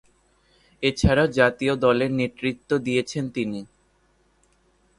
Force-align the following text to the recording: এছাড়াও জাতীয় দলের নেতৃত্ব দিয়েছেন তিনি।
এছাড়াও 0.83 1.27
জাতীয় 1.37 1.73
দলের 1.85 2.11
নেতৃত্ব 2.19 2.69
দিয়েছেন 2.85 3.23
তিনি। 3.29 3.59